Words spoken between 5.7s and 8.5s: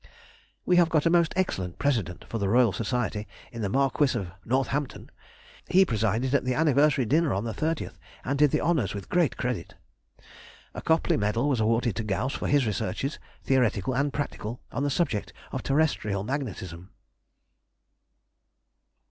presided at the anniversary dinner on the 30th, and did